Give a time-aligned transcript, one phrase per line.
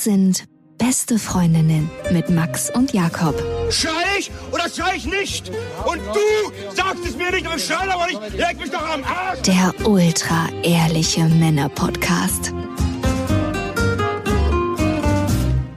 [0.00, 0.44] Das sind
[0.78, 3.34] beste Freundinnen mit Max und Jakob.
[3.70, 5.50] Schrei ich oder schrei ich nicht?
[5.86, 8.32] Und du sagst es mir nicht, aber schrei aber nicht.
[8.32, 9.42] Leg mich doch am Arsch.
[9.42, 12.54] Der ultra ehrliche Männer-Podcast.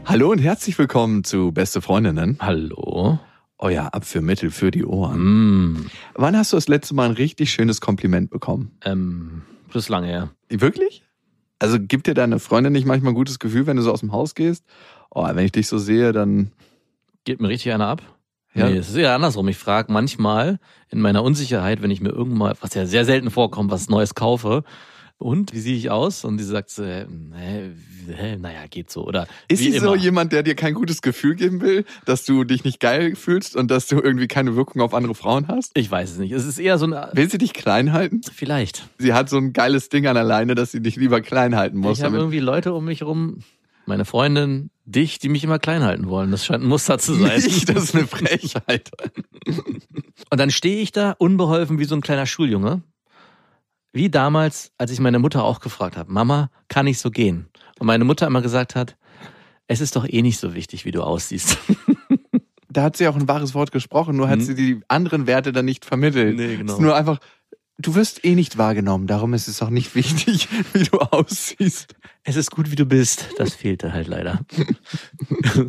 [0.06, 2.38] Hallo und herzlich willkommen zu Beste Freundinnen.
[2.40, 3.20] Hallo.
[3.58, 5.20] Euer Abführmittel für die Ohren.
[5.74, 8.72] Mm, Wann hast du das letzte Mal ein richtig schönes Kompliment bekommen?
[8.86, 9.42] ähm,
[9.74, 10.30] das ist lange her.
[10.48, 11.04] Wirklich?
[11.60, 14.12] Also gibt dir deine Freundin nicht manchmal ein gutes Gefühl, wenn du so aus dem
[14.12, 14.66] Haus gehst?
[15.10, 16.52] Oh, wenn ich dich so sehe, dann.
[17.24, 18.02] Geht mir richtig einer ab?
[18.54, 18.70] Ja.
[18.70, 19.48] Nee, es ist eher andersrum.
[19.48, 23.72] Ich frage manchmal in meiner Unsicherheit, wenn ich mir irgendwann, was ja sehr selten vorkommt,
[23.72, 24.64] was Neues kaufe.
[25.20, 26.26] Und wie sehe ich aus?
[26.26, 27.72] Und sie sagt so, äh, hä,
[28.14, 29.06] hä, naja, geht so.
[29.08, 30.04] Oder Ist sie so immer.
[30.04, 33.72] jemand, der dir kein gutes Gefühl geben will, dass du dich nicht geil fühlst und
[33.72, 35.72] dass du irgendwie keine Wirkung auf andere Frauen hast?
[35.76, 36.34] Ich weiß es nicht.
[36.34, 38.22] Es ist eher so ein, Will sie dich klein halten?
[38.34, 38.90] vielleicht.
[38.98, 42.00] Sie hat so ein geiles Ding an alleine, dass sie dich lieber klein halten muss.
[42.00, 43.40] Ich habe irgendwie Leute um mich herum,
[43.86, 46.32] meine Freundin, dich, die mich immer klein halten wollen.
[46.32, 47.42] Das scheint ein Muster zu sein.
[47.42, 48.92] Nicht, das ist eine Frechheit.
[50.30, 52.82] Und dann stehe ich da unbeholfen wie so ein kleiner Schuljunge.
[53.94, 57.48] Wie damals, als ich meine Mutter auch gefragt habe, Mama, kann ich so gehen?
[57.80, 58.98] Und meine Mutter immer gesagt hat,
[59.68, 61.58] es ist doch eh nicht so wichtig, wie du aussiehst.
[62.70, 64.44] da hat sie auch ein wahres Wort gesprochen, nur hat Mhm.
[64.44, 66.36] sie die anderen Werte dann nicht vermittelt.
[66.36, 66.74] Nee, genau.
[66.74, 67.20] Es ist nur einfach,
[67.78, 71.94] du wirst eh nicht wahrgenommen, darum ist es auch nicht wichtig, wie du aussiehst.
[72.24, 73.28] Es ist gut, wie du bist.
[73.38, 74.40] Das fehlte halt leider.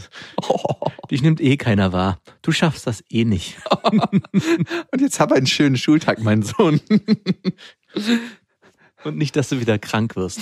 [1.10, 2.20] Dich nimmt eh keiner wahr.
[2.42, 3.56] Du schaffst das eh nicht.
[4.92, 6.80] Und jetzt hab einen schönen Schultag, mein Sohn.
[9.04, 10.40] Und nicht, dass du wieder krank wirst.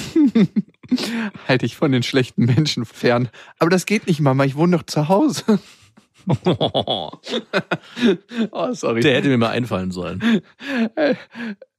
[1.48, 3.28] Halte ich von den schlechten Menschen fern.
[3.58, 5.58] Aber das geht nicht, Mama, ich wohne doch zu Hause.
[8.53, 9.00] Oh, sorry.
[9.00, 10.42] Der hätte mir mal einfallen sollen.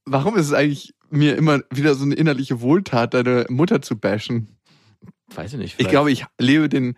[0.05, 4.57] Warum ist es eigentlich mir immer wieder so eine innerliche Wohltat, deine Mutter zu bashen?
[5.33, 5.67] Weiß ich nicht.
[5.67, 6.97] Ich vielleicht- glaube, ich lebe den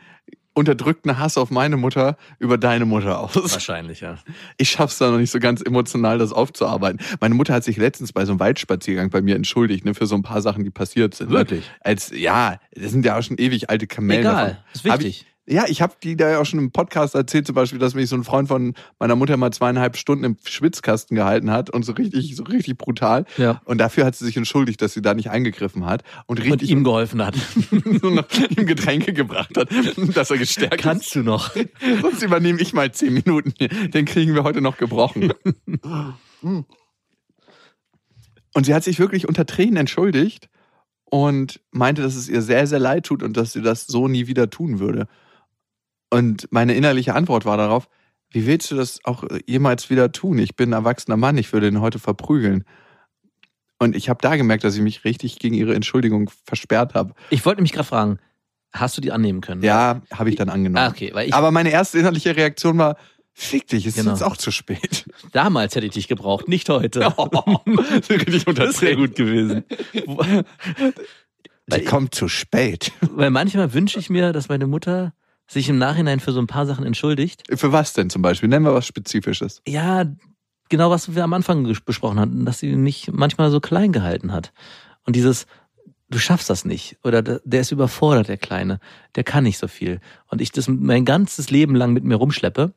[0.56, 3.36] unterdrückten Hass auf meine Mutter über deine Mutter aus.
[3.36, 4.18] Wahrscheinlich, ja.
[4.58, 7.00] Ich schaff's da noch nicht so ganz emotional, das aufzuarbeiten.
[7.20, 10.16] Meine Mutter hat sich letztens bei so einem Waldspaziergang bei mir entschuldigt, ne, für so
[10.16, 11.30] ein paar Sachen, die passiert sind.
[11.30, 11.70] Wirklich?
[11.82, 14.22] Als, ja, das sind ja auch schon ewig alte Kamellen.
[14.22, 14.58] Egal, davon.
[14.74, 15.26] ist wichtig.
[15.47, 18.09] Ja, ich habe die da ja auch schon im Podcast erzählt, zum Beispiel, dass mich
[18.09, 21.91] so ein Freund von meiner Mutter mal zweieinhalb Stunden im Schwitzkasten gehalten hat und so
[21.91, 23.25] richtig, so richtig brutal.
[23.38, 23.61] Ja.
[23.66, 26.72] Und dafür hat sie sich entschuldigt, dass sie da nicht eingegriffen hat und Und richtig
[26.72, 27.35] ihm geholfen hat.
[27.72, 28.25] nur noch
[28.57, 29.69] ihm Getränke gebracht hat,
[30.16, 30.81] dass er gestärkt ist.
[30.81, 31.51] Kannst du noch?
[32.01, 33.53] Sonst übernehme ich mal zehn Minuten.
[33.91, 35.31] Den kriegen wir heute noch gebrochen.
[38.56, 40.50] Und sie hat sich wirklich unter Tränen entschuldigt
[41.03, 44.25] und meinte, dass es ihr sehr, sehr leid tut und dass sie das so nie
[44.27, 45.07] wieder tun würde.
[46.10, 47.88] Und meine innerliche Antwort war darauf,
[48.32, 50.40] wie willst du das auch jemals wieder tun?
[50.40, 52.64] Ich bin ein erwachsener Mann, ich würde ihn heute verprügeln.
[53.80, 57.14] Und ich habe da gemerkt, dass ich mich richtig gegen ihre Entschuldigung versperrt habe.
[57.30, 58.20] Ich wollte mich gerade fragen,
[58.74, 59.62] hast du die annehmen können?
[59.64, 60.86] Ja, habe ich dann angenommen.
[60.86, 62.98] Ah, okay, weil ich Aber meine erste innerliche Reaktion war,
[63.34, 64.14] fick dich, es Genau.
[64.14, 65.06] ist jetzt auch zu spät.
[65.34, 67.06] damals hätte ich dich gebraucht, nicht heute.
[68.10, 69.64] Richtig Das wäre gut gewesen.
[71.68, 72.92] Die kommt zu spät.
[73.02, 75.14] Weil manchmal wünsche ich mir, dass meine Mutter
[75.47, 77.44] sich im Nachhinein für so ein paar Sachen entschuldigt.
[77.53, 78.50] Für was denn zum Beispiel?
[78.50, 79.61] Nennen wir was Spezifisches.
[79.67, 80.06] Ja,
[80.69, 84.53] genau was wir am Anfang besprochen hatten, dass sie mich manchmal so klein gehalten hat.
[85.06, 85.45] Und dieses,
[86.09, 86.97] du schaffst das nicht.
[87.03, 88.79] Oder der der ist überfordert, der Kleine.
[89.16, 90.00] Der kann nicht so viel.
[90.28, 92.73] Und ich das mein ganzes Leben lang mit mir rumschleppe.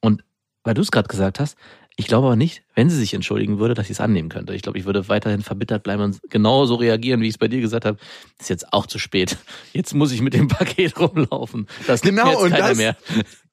[0.00, 0.24] Und
[0.62, 1.56] weil du es gerade gesagt hast,
[1.96, 4.52] ich glaube aber nicht, wenn sie sich entschuldigen würde, dass ich es annehmen könnte.
[4.54, 7.60] Ich glaube, ich würde weiterhin verbittert bleiben und genauso reagieren, wie ich es bei dir
[7.60, 7.98] gesagt habe.
[8.40, 9.36] Ist jetzt auch zu spät.
[9.72, 11.68] Jetzt muss ich mit dem Paket rumlaufen.
[11.86, 12.96] Das nimmt Genau, mir jetzt und keiner das- mehr.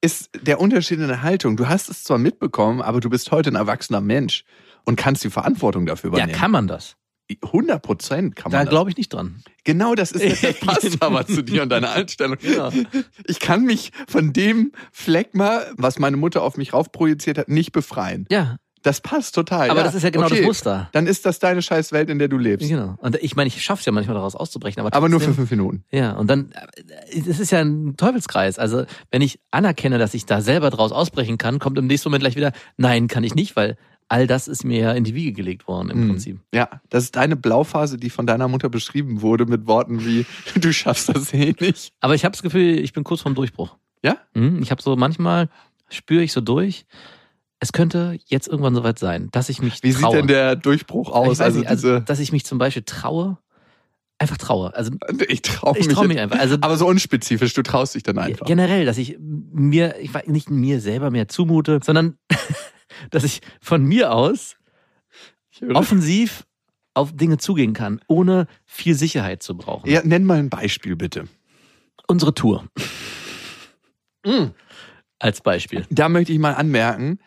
[0.01, 1.55] Ist der Unterschied in der Haltung.
[1.57, 4.43] Du hast es zwar mitbekommen, aber du bist heute ein erwachsener Mensch
[4.85, 6.39] und kannst die Verantwortung dafür Ja, übernehmen.
[6.39, 6.95] kann man das?
[7.43, 8.71] 100 Prozent kann Da man das.
[8.71, 9.43] glaube ich nicht dran.
[9.63, 12.37] Genau, das ist das passt aber zu dir und deiner Einstellung.
[12.41, 12.71] Ja.
[13.25, 18.25] Ich kann mich von dem Phlegma, was meine Mutter auf mich raufprojiziert hat, nicht befreien.
[18.31, 19.69] Ja, Das passt total.
[19.69, 20.37] aber das ist ja genau okay.
[20.37, 20.89] das Muster.
[20.93, 22.67] Dann ist das deine scheiß Welt, in der du lebst.
[22.67, 22.95] Genau.
[22.97, 25.51] Und ich meine, ich schaffe es ja manchmal daraus auszubrechen, aber, Aber nur für fünf
[25.51, 25.83] Minuten.
[25.91, 26.51] Ja, und dann,
[27.11, 28.57] es ist ja ein Teufelskreis.
[28.57, 32.23] Also, wenn ich anerkenne, dass ich da selber draus ausbrechen kann, kommt im nächsten Moment
[32.23, 33.77] gleich wieder, nein, kann ich nicht, weil
[34.11, 36.09] all das ist mir ja in die Wiege gelegt worden im Mhm.
[36.09, 36.39] Prinzip.
[36.53, 40.25] Ja, das ist deine Blauphase, die von deiner Mutter beschrieben wurde mit Worten wie,
[40.59, 41.93] du schaffst das eh nicht.
[42.01, 43.77] Aber ich habe das Gefühl, ich bin kurz vorm Durchbruch.
[44.03, 44.17] Ja?
[44.33, 45.47] Mhm, Ich habe so manchmal
[45.89, 46.85] spüre ich so durch.
[47.59, 50.11] Es könnte jetzt irgendwann soweit sein, dass ich mich Wie traue.
[50.11, 51.39] sieht denn der Durchbruch Ich aus?
[51.41, 53.37] Also, nicht, also, dass ich mich zum Beispiel traue,
[54.17, 54.75] einfach traue.
[54.75, 54.91] Also
[55.29, 55.95] ich traue ich mich.
[55.95, 56.39] traue mich einfach.
[56.39, 58.45] Also aber so unspezifisch, du traust dich dann einfach.
[58.45, 62.17] generell, dass ich mir, ich weiß nicht mir selber mehr zumute, sondern
[63.09, 64.55] dass ich von mir aus
[65.73, 66.45] offensiv
[66.93, 69.89] auf Dinge zugehen kann, ohne viel Sicherheit zu brauchen.
[69.89, 71.25] Ja, nenn mal ein Beispiel bitte.
[72.07, 72.65] Unsere Tour.
[75.19, 75.85] Als Beispiel.
[75.89, 77.19] Da möchte ich mal anmerken,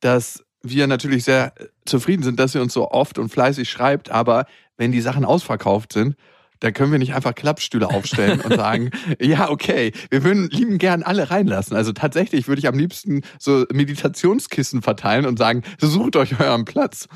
[0.00, 1.54] dass wir natürlich sehr
[1.84, 5.92] zufrieden sind, dass ihr uns so oft und fleißig schreibt, aber wenn die Sachen ausverkauft
[5.92, 6.16] sind,
[6.64, 8.88] da können wir nicht einfach Klappstühle aufstellen und sagen,
[9.20, 11.76] ja, okay, wir würden lieben gern alle reinlassen.
[11.76, 17.06] Also tatsächlich würde ich am liebsten so Meditationskissen verteilen und sagen, sucht euch euren Platz.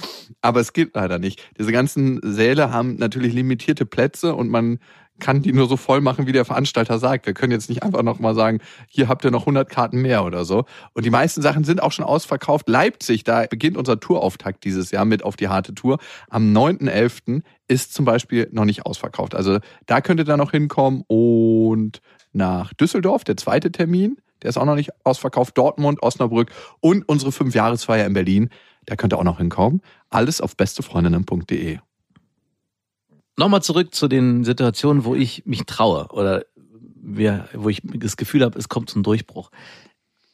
[0.43, 1.49] Aber es geht leider nicht.
[1.59, 4.81] Diese ganzen Säle haben natürlich limitierte Plätze und man
[5.21, 7.27] kann die nur so voll machen, wie der Veranstalter sagt.
[7.27, 10.25] Wir können jetzt nicht einfach noch mal sagen, hier habt ihr noch 100 Karten mehr
[10.25, 10.65] oder so.
[10.95, 12.69] Und die meisten Sachen sind auch schon ausverkauft.
[12.69, 15.99] Leipzig, da beginnt unser Tourauftakt dieses Jahr mit auf die harte Tour.
[16.29, 17.43] Am 9.11.
[17.67, 19.35] ist zum Beispiel noch nicht ausverkauft.
[19.35, 21.05] Also da könnt ihr da noch hinkommen.
[21.07, 22.01] Und
[22.33, 25.59] nach Düsseldorf, der zweite Termin, der ist auch noch nicht ausverkauft.
[25.59, 26.51] Dortmund, Osnabrück
[26.81, 28.51] und unsere Fünfjahresfeier in Berlin.
[28.87, 29.83] Da könnt ihr auch noch hinkommen.
[30.11, 31.79] Alles auf bestefreundinnen.de.
[33.39, 36.45] Nochmal zurück zu den Situationen, wo ich mich traue oder
[37.55, 39.53] wo ich das Gefühl habe, es kommt zum Durchbruch.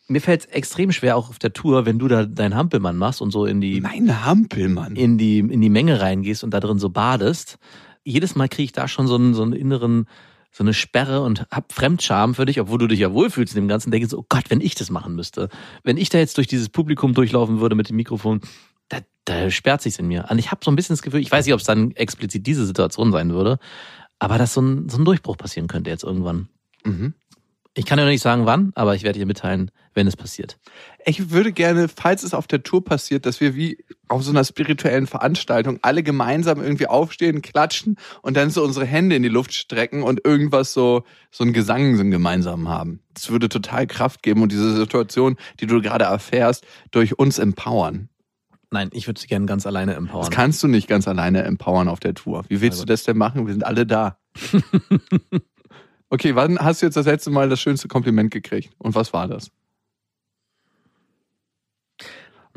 [0.08, 3.20] Mir fällt es extrem schwer, auch auf der Tour, wenn du da deinen Hampelmann machst
[3.20, 4.96] und so in die, Mein Hampelmann.
[4.96, 7.58] in die, in die Menge reingehst und da drin so badest.
[8.04, 10.06] Jedes Mal kriege ich da schon so einen, so einen inneren,
[10.50, 13.68] so eine Sperre und hab Fremdscham für dich, obwohl du dich ja wohlfühlst in dem
[13.68, 15.50] Ganzen, denke so, oh Gott, wenn ich das machen müsste.
[15.82, 18.40] Wenn ich da jetzt durch dieses Publikum durchlaufen würde mit dem Mikrofon,
[18.88, 20.26] da, da sperrt sich's in mir.
[20.31, 22.46] Und ich habe so ein bisschen das Gefühl, ich weiß nicht, ob es dann explizit
[22.46, 23.58] diese Situation sein würde,
[24.19, 26.48] aber dass so ein, so ein Durchbruch passieren könnte jetzt irgendwann.
[26.84, 27.14] Mhm.
[27.76, 30.58] Ich kann ja noch nicht sagen, wann, aber ich werde dir mitteilen, wenn es passiert.
[31.04, 34.44] Ich würde gerne, falls es auf der Tour passiert, dass wir wie auf so einer
[34.44, 39.52] spirituellen Veranstaltung alle gemeinsam irgendwie aufstehen, klatschen und dann so unsere Hände in die Luft
[39.54, 41.02] strecken und irgendwas so,
[41.32, 43.00] so ein Gesang so gemeinsam haben.
[43.12, 48.08] Das würde total Kraft geben und diese Situation, die du gerade erfährst, durch uns empowern.
[48.75, 50.31] Nein, ich würde sie gerne ganz alleine Das empowern.
[50.31, 52.44] kannst du nicht ganz alleine empowern auf der Tour.
[52.49, 53.47] Wie willst Na du das denn machen?
[53.47, 54.19] Wir sind alle da.
[56.11, 58.75] okay, wann hast du jetzt das letzte Mal das schönste Kompliment gekriegt?
[58.79, 59.50] Und was war das?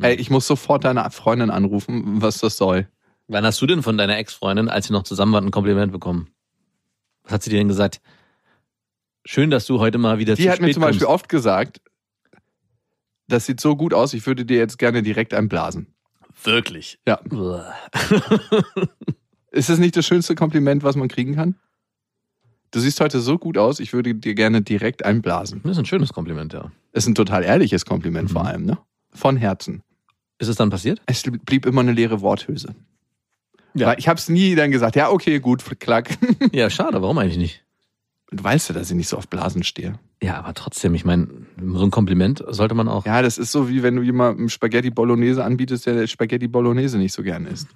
[0.02, 2.88] Ey, ich muss sofort deine Freundin anrufen, was das soll.
[3.28, 6.30] Wann hast du denn von deiner Ex-Freundin, als ihr noch zusammen wart, ein Kompliment bekommen?
[7.24, 8.02] Was hat sie dir denn gesagt?
[9.26, 11.14] Schön, dass du heute mal wieder Die zu hat mir zum Beispiel kommst.
[11.24, 11.82] oft gesagt,
[13.28, 15.94] das sieht so gut aus, ich würde dir jetzt gerne direkt einblasen.
[16.44, 17.00] Wirklich.
[17.08, 17.20] Ja.
[19.52, 21.56] Ist das nicht das schönste Kompliment, was man kriegen kann?
[22.72, 25.62] Du siehst heute so gut aus, ich würde dir gerne direkt einblasen.
[25.64, 26.72] Das ist ein schönes Kompliment, ja.
[26.92, 28.34] Ist ein total ehrliches Kompliment Mhm.
[28.34, 28.78] vor allem, ne?
[29.14, 29.84] Von Herzen.
[30.38, 31.02] Ist es dann passiert?
[31.06, 32.76] Es blieb immer eine leere Worthülse.
[33.74, 33.88] Ja.
[33.88, 36.18] Weil ich habe es nie dann gesagt, ja, okay, gut, klack.
[36.52, 37.02] Ja, schade.
[37.02, 37.64] Warum eigentlich nicht?
[38.32, 39.98] Du weißt ja, dass ich nicht so auf Blasen stehe.
[40.22, 41.28] Ja, aber trotzdem, ich meine,
[41.62, 43.06] so ein Kompliment sollte man auch.
[43.06, 47.14] Ja, das ist so, wie wenn du jemandem Spaghetti Bolognese anbietest, der Spaghetti Bolognese nicht
[47.14, 47.68] so gern isst.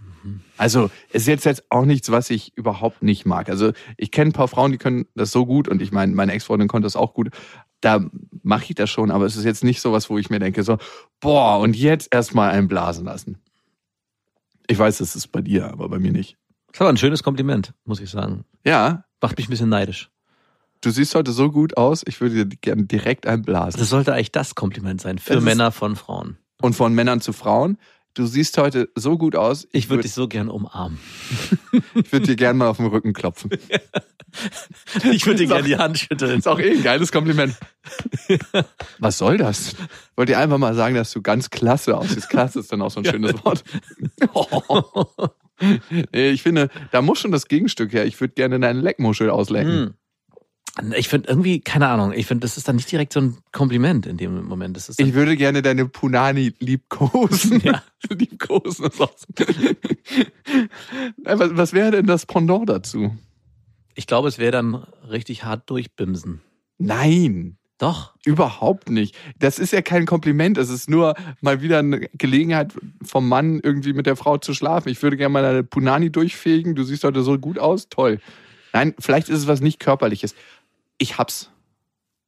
[0.58, 3.48] Also, es ist jetzt, jetzt auch nichts, was ich überhaupt nicht mag.
[3.50, 6.32] Also, ich kenne ein paar Frauen, die können das so gut und ich meine, meine
[6.34, 7.30] Ex-Freundin konnte das auch gut.
[7.80, 8.04] Da
[8.42, 10.64] mache ich das schon, aber es ist jetzt nicht so was, wo ich mir denke,
[10.64, 10.78] so,
[11.20, 13.38] boah, und jetzt erstmal einen blasen lassen.
[14.68, 16.38] Ich weiß, das ist bei dir, aber bei mir nicht.
[16.72, 18.46] Das war ein schönes Kompliment, muss ich sagen.
[18.64, 20.10] Ja, Macht mich ein bisschen neidisch.
[20.82, 23.80] Du siehst heute so gut aus, ich würde dir gerne direkt einblasen.
[23.80, 26.38] Das sollte eigentlich das Kompliment sein für Das Männer von Frauen.
[26.62, 27.78] Und von Männern zu Frauen,
[28.14, 31.00] du siehst heute so gut aus, Ich würde würd- dich so gern umarmen.
[31.96, 33.50] ich würde dir gerne mal auf den Rücken klopfen.
[35.12, 36.40] Ich würde dir auch- die Hand schütteln.
[36.40, 37.54] Ist auch eh ein geiles Kompliment.
[38.98, 39.76] Was soll das?
[40.16, 42.30] Wollt ihr einfach mal sagen, dass du ganz klasse aussiehst?
[42.30, 43.66] Klasse ist dann auch so ein schönes Wort.
[46.12, 48.06] Ich finde, da muss schon das Gegenstück her.
[48.06, 49.94] Ich würde gerne deine Leckmuschel auslecken.
[50.96, 54.06] Ich finde irgendwie, keine Ahnung, ich finde, das ist dann nicht direkt so ein Kompliment
[54.06, 54.78] in dem Moment.
[54.78, 57.60] Das ist Ich würde gerne deine Punani liebkosen.
[57.60, 57.84] Ja.
[58.10, 59.12] liebkosen ist auch
[61.24, 63.12] was, was wäre denn das Pendant dazu?
[63.96, 64.76] ich glaube, es wäre dann
[65.10, 66.42] richtig hart durchbimsen.
[66.78, 67.58] Nein.
[67.78, 68.14] Doch.
[68.26, 69.18] Überhaupt nicht.
[69.40, 70.60] Das ist ja kein Kompliment.
[70.60, 74.90] Es ist nur mal wieder eine Gelegenheit vom Mann irgendwie mit der Frau zu schlafen.
[74.90, 76.76] Ich würde gerne mal deine Punani durchfegen.
[76.76, 77.90] Du siehst heute so gut aus.
[77.90, 78.20] Toll.
[78.72, 80.36] Nein, vielleicht ist es was nicht körperliches.
[81.02, 81.50] Ich hab's.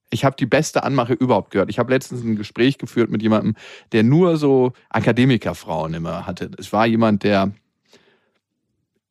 [0.10, 1.70] Ich habe die beste Anmache überhaupt gehört.
[1.70, 3.54] Ich habe letztens ein Gespräch geführt mit jemandem,
[3.92, 6.50] der nur so Akademikerfrauen immer hatte.
[6.58, 7.52] Es war jemand, der,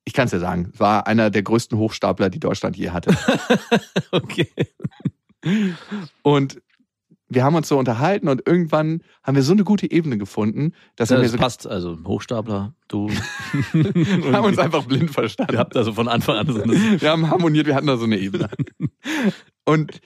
[0.04, 3.16] ich kann es ja sagen, war einer der größten Hochstapler, die Deutschland je hatte.
[4.10, 4.48] Okay.
[6.22, 6.60] Und
[7.34, 11.08] wir haben uns so unterhalten und irgendwann haben wir so eine gute Ebene gefunden, dass
[11.08, 11.66] Das, wir so, passt.
[11.66, 13.08] Also Hochstapler, du.
[13.72, 15.54] wir haben uns einfach blind verstanden.
[15.54, 17.00] Ihr habt also von Anfang an so eine.
[17.00, 18.50] Wir haben harmoniert, wir hatten da so eine Ebene.
[19.64, 20.00] Und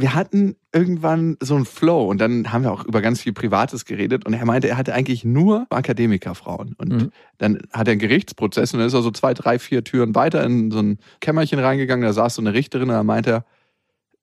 [0.00, 3.84] wir hatten irgendwann so einen Flow und dann haben wir auch über ganz viel Privates
[3.84, 6.74] geredet und er meinte, er hatte eigentlich nur Akademikerfrauen.
[6.74, 7.10] Und Mhm.
[7.38, 10.44] dann hat er einen Gerichtsprozess und dann ist er so zwei, drei, vier Türen weiter
[10.44, 13.44] in so ein Kämmerchen reingegangen, da saß so eine Richterin und da meinte er,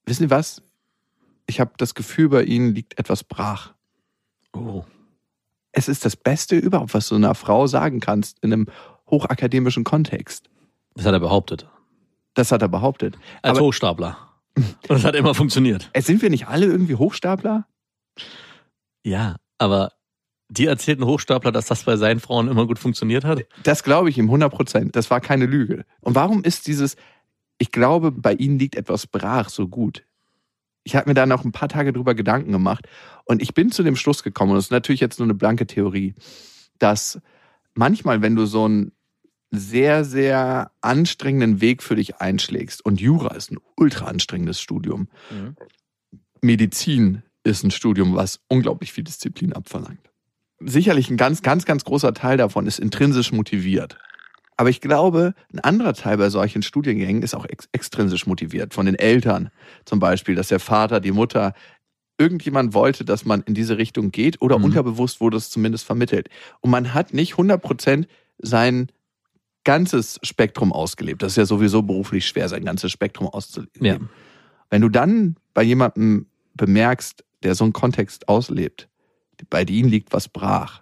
[0.06, 0.62] wissen Sie was?
[1.46, 3.74] Ich habe das Gefühl, bei Ihnen liegt etwas brach.
[4.54, 4.86] Oh.
[5.74, 8.68] Es ist das Beste überhaupt, was du einer Frau sagen kannst in einem
[9.10, 10.50] hochakademischen Kontext.
[10.94, 11.68] Das hat er behauptet.
[12.34, 13.18] Das hat er behauptet.
[13.42, 14.18] Als Aber- Hochstapler.
[14.88, 15.90] Und das hat immer funktioniert.
[15.94, 17.68] Äh, Sind wir nicht alle irgendwie Hochstapler?
[19.04, 19.92] Ja, aber
[20.50, 23.46] die erzählten Hochstapler, dass das bei seinen Frauen immer gut funktioniert hat?
[23.64, 24.96] Das glaube ich ihm 100 Prozent.
[24.96, 25.86] Das war keine Lüge.
[26.02, 26.96] Und warum ist dieses,
[27.58, 30.06] ich glaube, bei Ihnen liegt etwas brach so gut?
[30.84, 32.88] Ich habe mir da noch ein paar Tage drüber Gedanken gemacht
[33.26, 35.66] und ich bin zu dem Schluss gekommen, und das ist natürlich jetzt nur eine blanke
[35.66, 36.14] Theorie,
[36.78, 37.20] dass
[37.74, 38.92] manchmal, wenn du so einen
[39.58, 45.08] sehr, sehr anstrengenden Weg für dich einschlägst, und Jura ist ein ultra anstrengendes Studium,
[46.42, 50.12] Medizin ist ein Studium, was unglaublich viel Disziplin abverlangt.
[50.60, 53.98] Sicherlich ein ganz, ganz, ganz großer Teil davon ist intrinsisch motiviert.
[54.58, 58.74] Aber ich glaube, ein anderer Teil bei solchen Studiengängen ist auch ex extrinsisch motiviert.
[58.74, 59.50] Von den Eltern
[59.84, 61.54] zum Beispiel, dass der Vater, die Mutter,
[62.18, 64.66] irgendjemand wollte, dass man in diese Richtung geht oder Mhm.
[64.66, 66.30] unterbewusst wurde es zumindest vermittelt.
[66.62, 68.08] Und man hat nicht 100 Prozent
[68.38, 68.88] sein
[69.66, 71.22] ganzes Spektrum ausgelebt.
[71.22, 73.82] Das ist ja sowieso beruflich schwer, sein ganzes Spektrum auszuleben.
[73.82, 74.00] Ja.
[74.70, 78.88] Wenn du dann bei jemandem bemerkst, der so einen Kontext auslebt,
[79.50, 80.82] bei ihm liegt was brach,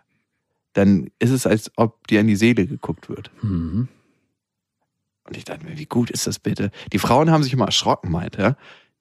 [0.73, 3.31] dann ist es, als ob dir in die Seele geguckt wird.
[3.41, 3.87] Mhm.
[5.25, 6.71] Und ich dachte mir, wie gut ist das bitte?
[6.91, 8.57] Die Frauen haben sich immer erschrocken, meinte er.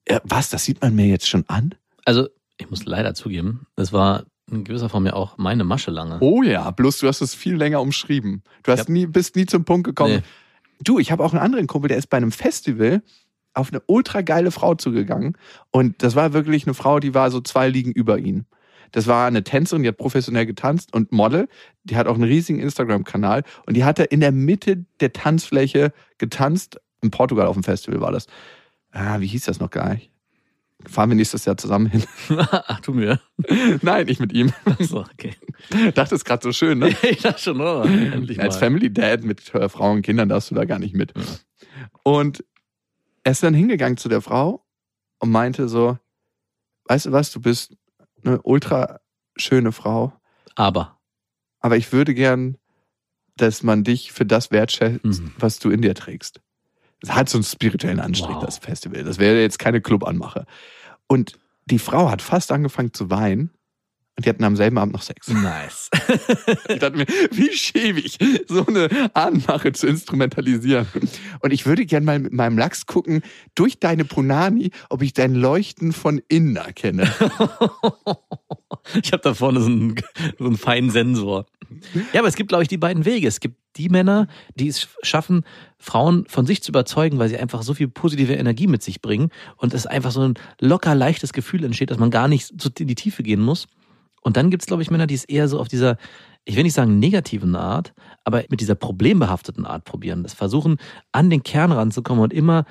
[0.08, 1.74] Ja, was, das sieht man mir jetzt schon an?
[2.04, 6.18] Also, ich muss leider zugeben, das war in gewisser Form ja auch meine Masche lange.
[6.20, 8.42] Oh ja, bloß du hast es viel länger umschrieben.
[8.62, 8.92] Du hast Ja.
[8.92, 10.16] nie, bist nie zum Punkt gekommen.
[10.16, 10.22] Nee.
[10.84, 13.02] Du, ich habe auch einen anderen Kumpel, der ist bei einem Festival
[13.54, 15.36] auf eine ultra geile Frau zugegangen.
[15.70, 18.46] Und das war wirklich eine Frau, die war so zwei Ligen über ihn.
[18.90, 21.48] Das war eine Tänzerin, die hat professionell getanzt und Model.
[21.84, 23.42] Die hat auch einen riesigen Instagram-Kanal.
[23.66, 26.78] Und die hat er in der Mitte der Tanzfläche getanzt.
[27.00, 28.26] In Portugal auf dem Festival war das.
[28.90, 30.11] Ah, wie hieß das noch gar nicht?
[30.88, 32.04] Fahren wir nächstes Jahr zusammen hin?
[32.50, 33.20] Ach, tu mir.
[33.82, 34.52] Nein, nicht mit ihm.
[34.80, 35.34] So, okay.
[35.94, 36.88] Dachte es gerade so schön, ne?
[37.02, 38.44] ich dachte schon, oh, endlich mal.
[38.44, 41.12] Als Family Dad mit äh, Frauen und Kindern darfst du da gar nicht mit.
[41.16, 41.22] Ja.
[42.02, 42.44] Und
[43.24, 44.64] er ist dann hingegangen zu der Frau
[45.20, 45.98] und meinte so,
[46.86, 47.76] weißt du was, du bist
[48.24, 49.00] eine ultra
[49.36, 50.12] schöne Frau,
[50.56, 50.98] Aber.
[51.60, 52.56] aber ich würde gern,
[53.36, 55.32] dass man dich für das wertschätzt, Mhm.
[55.38, 56.40] was du in dir trägst.
[57.02, 58.44] Es hat so einen spirituellen Anstrich, Wow.
[58.44, 59.02] das Festival.
[59.04, 60.46] Das wäre jetzt keine Clubanmache.
[61.08, 63.50] Und die Frau hat fast angefangen zu weinen
[64.16, 65.28] und die hatten am selben Abend noch Sex.
[65.28, 65.88] Nice.
[66.68, 68.18] Ich dachte mir, wie schäbig,
[68.48, 70.86] so eine Anmache zu instrumentalisieren.
[71.40, 73.22] Und ich würde gern mal mit meinem Lachs gucken,
[73.54, 77.10] durch deine Punani, ob ich dein Leuchten von innen erkenne.
[79.02, 79.94] Ich habe da vorne so einen,
[80.38, 81.46] so einen feinen Sensor.
[82.12, 83.28] Ja, aber es gibt, glaube ich, die beiden Wege.
[83.28, 85.44] Es gibt die Männer, die es schaffen,
[85.78, 89.30] Frauen von sich zu überzeugen, weil sie einfach so viel positive Energie mit sich bringen
[89.56, 92.86] und es einfach so ein locker leichtes Gefühl entsteht, dass man gar nicht so in
[92.86, 93.66] die Tiefe gehen muss.
[94.22, 95.96] Und dann gibt es, glaube ich, Männer, die es eher so auf dieser,
[96.44, 97.92] ich will nicht sagen negativen Art,
[98.24, 100.22] aber mit dieser problembehafteten Art probieren.
[100.22, 100.76] Das versuchen,
[101.10, 102.64] an den Kern ranzukommen und immer,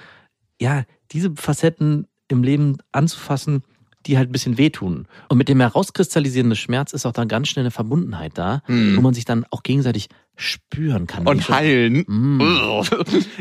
[0.62, 3.64] ja, diese Facetten im Leben anzufassen,
[4.06, 5.08] die halt ein bisschen wehtun.
[5.30, 8.98] Und mit dem herauskristallisierenden Schmerz ist auch dann ganz schnell eine Verbundenheit da, Hm.
[8.98, 11.28] wo man sich dann auch gegenseitig spüren kann.
[11.28, 12.04] Und heilen.
[12.08, 12.42] Mm.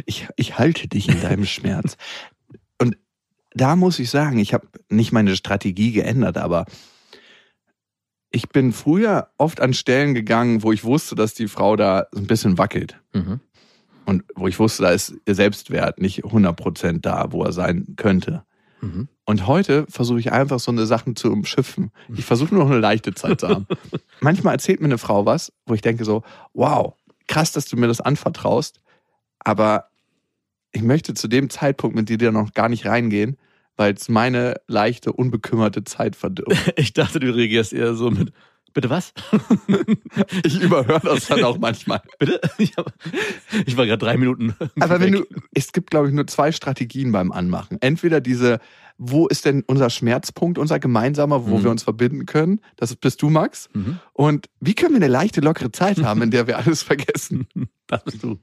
[0.07, 1.97] Ich, ich halte dich in deinem Schmerz.
[2.79, 2.97] Und
[3.53, 6.67] da muss ich sagen, ich habe nicht meine Strategie geändert, aber
[8.31, 12.21] ich bin früher oft an Stellen gegangen, wo ich wusste, dass die Frau da so
[12.21, 13.01] ein bisschen wackelt.
[13.13, 13.41] Mhm.
[14.07, 18.45] Und wo ich wusste, da ist ihr Selbstwert nicht 100% da, wo er sein könnte.
[18.81, 19.09] Mhm.
[19.25, 21.93] Und heute versuche ich einfach so eine Sachen zu umschiffen.
[22.15, 23.67] Ich versuche nur noch eine leichte Zeit zu haben.
[24.21, 26.23] Manchmal erzählt mir eine Frau was, wo ich denke so,
[26.55, 26.95] wow,
[27.29, 28.81] krass, dass du mir das anvertraust,
[29.39, 29.87] aber
[30.73, 33.37] ich möchte zu dem Zeitpunkt mit dir noch gar nicht reingehen,
[33.77, 36.73] weil es meine leichte, unbekümmerte Zeit verdirbt.
[36.77, 38.33] Ich dachte, du reagierst eher so mit,
[38.73, 39.13] bitte was?
[40.45, 42.03] Ich überhöre das dann auch manchmal.
[42.19, 42.41] Bitte?
[42.59, 42.93] Ich, hab,
[43.67, 44.55] ich war gerade drei Minuten.
[44.81, 45.29] Aber wenn weg.
[45.31, 47.79] du, es gibt, glaube ich, nur zwei Strategien beim Anmachen.
[47.81, 48.59] Entweder diese,
[48.99, 51.65] wo ist denn unser Schmerzpunkt, unser gemeinsamer, wo Mhm.
[51.65, 52.61] wir uns verbinden können?
[52.77, 53.69] Das bist du, Max.
[53.73, 53.99] Mhm.
[54.13, 57.47] Und wie können wir eine leichte, lockere Zeit haben, in der wir alles vergessen?
[57.87, 58.39] Das bist du.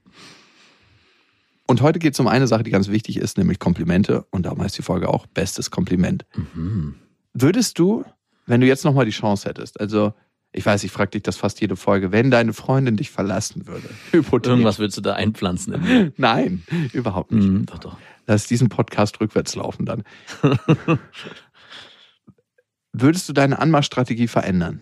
[1.66, 4.24] Und heute geht es um eine Sache, die ganz wichtig ist, nämlich Komplimente.
[4.30, 6.24] Und darum heißt die Folge auch Bestes Kompliment.
[6.54, 6.94] Mhm.
[7.34, 8.04] Würdest du,
[8.48, 10.12] wenn du jetzt nochmal die Chance hättest, also
[10.52, 13.88] ich weiß, ich frage dich das fast jede Folge, wenn deine Freundin dich verlassen würde,
[14.12, 14.50] hypothetisch.
[14.50, 16.12] Irgendwas willst du da einpflanzen.
[16.16, 16.62] Nein,
[16.92, 17.46] überhaupt nicht.
[17.48, 17.96] Mhm, doch, doch.
[18.26, 20.04] Lass diesen Podcast rückwärts laufen dann.
[22.92, 24.80] würdest du deine Anmachstrategie verändern?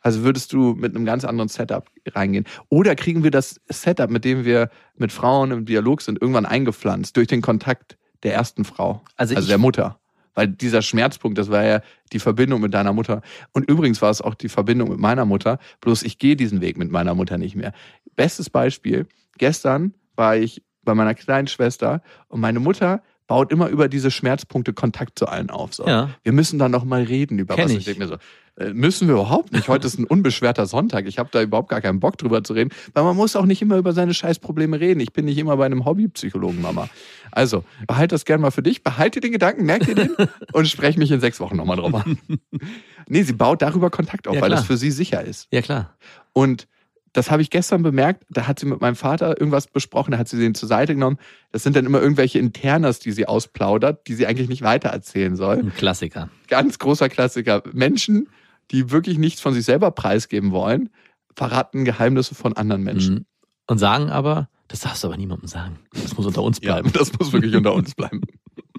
[0.00, 2.44] Also würdest du mit einem ganz anderen Setup reingehen?
[2.68, 7.16] Oder kriegen wir das Setup, mit dem wir mit Frauen im Dialog sind, irgendwann eingepflanzt
[7.16, 9.98] durch den Kontakt der ersten Frau, Also also ich- der Mutter?
[10.38, 11.80] Weil dieser Schmerzpunkt, das war ja
[12.12, 13.22] die Verbindung mit deiner Mutter.
[13.54, 15.58] Und übrigens war es auch die Verbindung mit meiner Mutter.
[15.80, 17.72] Bloß ich gehe diesen Weg mit meiner Mutter nicht mehr.
[18.14, 19.08] Bestes Beispiel.
[19.36, 24.72] Gestern war ich bei meiner kleinen Schwester und meine Mutter baut immer über diese Schmerzpunkte
[24.72, 25.74] Kontakt zu allen auf.
[25.74, 25.86] So.
[25.86, 26.10] Ja.
[26.24, 27.72] Wir müssen da noch mal reden über Kenn was.
[27.72, 27.78] ich.
[27.78, 28.16] Ich denke mir so,
[28.56, 29.68] äh, müssen wir überhaupt nicht.
[29.68, 31.06] Heute ist ein unbeschwerter Sonntag.
[31.06, 33.62] Ich habe da überhaupt gar keinen Bock drüber zu reden, weil man muss auch nicht
[33.62, 34.98] immer über seine Scheißprobleme reden.
[34.98, 36.88] Ich bin nicht immer bei einem Hobbypsychologen, Mama.
[37.30, 40.10] Also, behalt das gern mal für dich, behalt dir den Gedanken, merk dir den
[40.52, 42.18] und sprech mich in sechs Wochen nochmal an.
[43.06, 45.46] nee, sie baut darüber Kontakt auf, Ja, weil das für sie sicher ist.
[45.52, 45.94] Ja, klar.
[46.32, 46.66] Und
[47.12, 50.28] das habe ich gestern bemerkt, da hat sie mit meinem Vater irgendwas besprochen, da hat
[50.28, 51.18] sie den zur Seite genommen.
[51.52, 55.58] Das sind dann immer irgendwelche Internas, die sie ausplaudert, die sie eigentlich nicht weitererzählen soll.
[55.58, 56.28] Ein Klassiker.
[56.48, 57.62] Ganz großer Klassiker.
[57.72, 58.28] Menschen,
[58.70, 60.90] die wirklich nichts von sich selber preisgeben wollen,
[61.34, 63.14] verraten Geheimnisse von anderen Menschen.
[63.14, 63.24] Mhm.
[63.68, 65.78] Und sagen aber, das darfst du aber niemandem sagen.
[65.94, 66.92] Das muss unter uns Ja, bleiben.
[66.92, 68.20] das muss wirklich unter uns bleiben.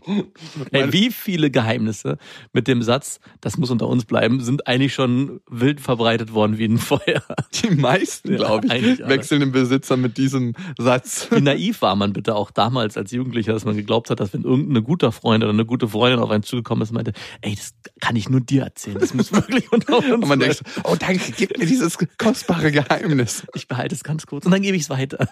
[0.72, 2.18] Ey, wie viele Geheimnisse
[2.54, 6.66] mit dem Satz, das muss unter uns bleiben, sind eigentlich schon wild verbreitet worden wie
[6.66, 7.24] ein Feuer.
[7.64, 9.10] Die meisten, Ja, glaube ich, alle.
[9.10, 11.28] wechseln den Besitzer mit diesem Satz.
[11.32, 14.44] Wie naiv war man bitte auch damals als Jugendlicher, dass man geglaubt hat, dass wenn
[14.44, 18.16] irgendein guter Freund oder eine gute Freundin auf einen zugekommen ist, meinte, ey, das kann
[18.16, 18.98] ich nur dir erzählen.
[19.00, 20.56] Das muss wirklich unter uns Und man bleiben.
[20.64, 23.46] denkt, oh danke, gib mir dieses kostbare Geheimnis.
[23.56, 25.28] ich behalte es ganz kurz und dann gebe ich es weiter.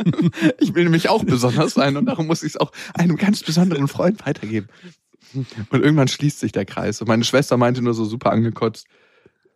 [0.59, 3.87] Ich will nämlich auch besonders sein und darum muss ich es auch einem ganz besonderen
[3.87, 4.56] Freund weitergeben.
[5.33, 7.01] Und irgendwann schließt sich der Kreis.
[7.01, 8.87] Und meine Schwester meinte nur so super angekotzt,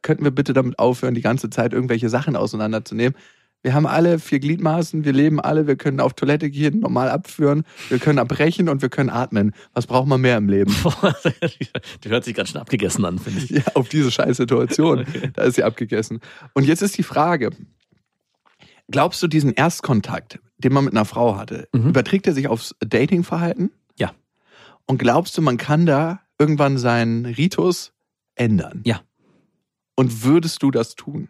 [0.01, 3.15] könnten wir bitte damit aufhören, die ganze Zeit irgendwelche Sachen auseinanderzunehmen?
[3.63, 7.63] Wir haben alle vier Gliedmaßen, wir leben alle, wir können auf Toilette gehen, normal abführen,
[7.89, 9.53] wir können abbrechen und wir können atmen.
[9.74, 10.75] Was braucht man mehr im Leben?
[12.03, 13.50] Die hört sich ganz schön abgegessen an, finde ich.
[13.51, 15.05] Ja, auf diese scheiß Situation.
[15.34, 16.22] Da ist sie abgegessen.
[16.53, 17.51] Und jetzt ist die Frage,
[18.89, 21.89] glaubst du diesen Erstkontakt, den man mit einer Frau hatte, Mhm.
[21.89, 23.70] überträgt er sich aufs Datingverhalten?
[24.87, 27.94] Und glaubst du, man kann da irgendwann seinen Ritus
[28.35, 28.81] ändern?
[28.85, 29.01] Ja.
[29.96, 31.29] Und würdest du das tun?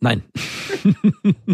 [0.00, 0.22] Nein.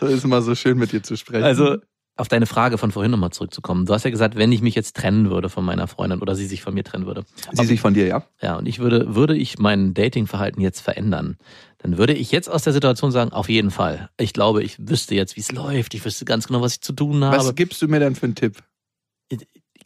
[0.00, 1.44] Das ist immer so schön, mit dir zu sprechen.
[1.44, 1.76] Also
[2.18, 3.86] auf deine Frage von vorhin nochmal zurückzukommen.
[3.86, 6.46] Du hast ja gesagt, wenn ich mich jetzt trennen würde von meiner Freundin oder sie
[6.46, 7.24] sich von mir trennen würde.
[7.52, 8.24] sie sich von dir, ja?
[8.42, 11.36] Ja, und ich würde, würde ich mein Datingverhalten jetzt verändern,
[11.78, 14.10] dann würde ich jetzt aus der Situation sagen, auf jeden Fall.
[14.18, 15.94] Ich glaube, ich wüsste jetzt, wie es läuft.
[15.94, 17.36] Ich wüsste ganz genau, was ich zu tun habe.
[17.36, 18.64] Was gibst du mir denn für einen Tipp?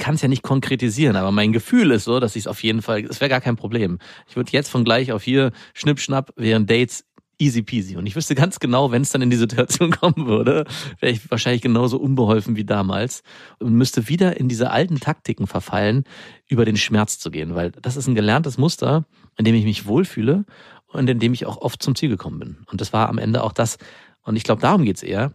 [0.03, 2.65] Ich kann es ja nicht konkretisieren, aber mein Gefühl ist so, dass ich es auf
[2.65, 4.01] jeden Fall, es wäre gar kein Problem.
[4.27, 7.05] Ich würde jetzt von gleich auf hier, schnipp, schnapp, wären Dates
[7.39, 7.97] easy peasy.
[7.97, 10.65] Und ich wüsste ganz genau, wenn es dann in die Situation kommen würde,
[10.99, 13.23] wäre ich wahrscheinlich genauso unbeholfen wie damals
[13.61, 16.03] und müsste wieder in diese alten Taktiken verfallen,
[16.49, 19.05] über den Schmerz zu gehen, weil das ist ein gelerntes Muster,
[19.39, 20.45] in dem ich mich wohlfühle
[20.89, 22.57] und in dem ich auch oft zum Ziel gekommen bin.
[22.73, 23.79] Und das war am Ende auch das,
[24.25, 25.33] und ich glaube, darum geht's eher,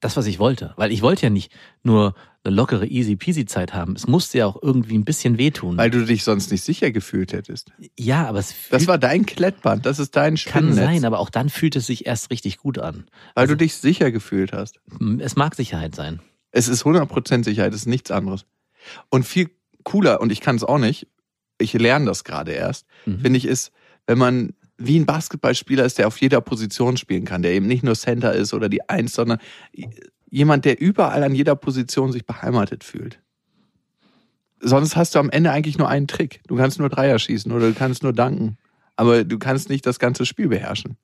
[0.00, 0.72] das, was ich wollte.
[0.76, 3.94] Weil ich wollte ja nicht nur eine lockere, easy peasy Zeit haben.
[3.94, 5.76] Es musste ja auch irgendwie ein bisschen wehtun.
[5.76, 7.70] Weil du dich sonst nicht sicher gefühlt hättest.
[7.98, 10.76] ja, aber es Das war dein Klettband, das ist dein kann Spinnennetz.
[10.78, 13.04] sein, aber auch dann fühlt es sich erst richtig gut an.
[13.34, 14.80] Weil Also- du dich sicher gefühlt hast.
[15.18, 16.20] Es mag Sicherheit sein.
[16.50, 18.46] Es ist 100% Sicherheit, es ist nichts anderes.
[19.10, 19.50] Und viel
[19.84, 21.06] cooler, und ich kann es auch nicht,
[21.58, 23.20] ich lerne das gerade erst, Mhm.
[23.20, 23.70] finde ich, ist,
[24.06, 27.84] wenn man wie ein Basketballspieler ist, der auf jeder Position spielen kann, der eben nicht
[27.84, 29.38] nur Center ist oder die Eins, sondern
[30.30, 33.20] jemand, der überall an jeder Position sich beheimatet fühlt.
[34.60, 36.40] Sonst hast du am Ende eigentlich nur einen Trick.
[36.46, 38.56] Du kannst nur Dreier schießen oder du kannst nur danken.
[38.96, 40.96] Aber du kannst nicht das ganze Spiel beherrschen.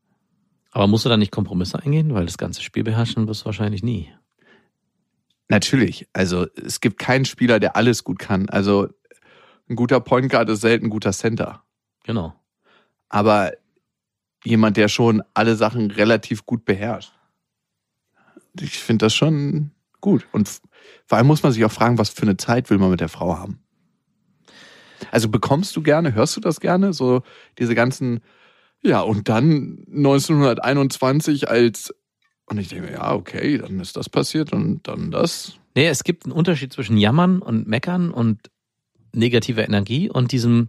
[0.73, 2.13] Aber musst du da nicht Kompromisse eingehen?
[2.13, 4.11] Weil das ganze Spiel beherrschen wirst du wahrscheinlich nie.
[5.49, 6.07] Natürlich.
[6.13, 8.49] Also es gibt keinen Spieler, der alles gut kann.
[8.49, 8.89] Also
[9.69, 11.63] ein guter Point Guard ist selten ein guter Center.
[12.05, 12.35] Genau.
[13.09, 13.53] Aber
[14.45, 17.13] jemand, der schon alle Sachen relativ gut beherrscht.
[18.61, 20.27] Ich finde das schon gut.
[20.33, 20.61] Und
[21.07, 23.09] vor allem muss man sich auch fragen, was für eine Zeit will man mit der
[23.09, 23.61] Frau haben.
[25.11, 26.93] Also bekommst du gerne, hörst du das gerne?
[26.93, 27.23] So
[27.59, 28.21] diese ganzen,
[28.83, 31.95] ja, und dann 1921 als,
[32.47, 35.59] und ich denke, ja, okay, dann ist das passiert und dann das.
[35.75, 38.51] Nee, es gibt einen Unterschied zwischen Jammern und Meckern und
[39.13, 40.69] negativer Energie und diesem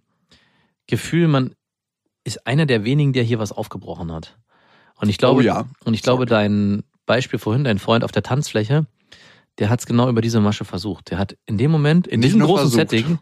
[0.87, 1.53] Gefühl, man
[2.27, 4.37] ist einer der wenigen, der hier was aufgebrochen hat.
[4.99, 5.65] Und ich glaube, oh ja.
[5.85, 8.85] und ich glaube, dein Beispiel vorhin, dein Freund auf der Tanzfläche,
[9.59, 11.09] der hat es genau über diese Masche versucht.
[11.09, 12.89] Der hat in dem Moment, in Nicht diesem großen versucht.
[12.89, 13.19] Setting,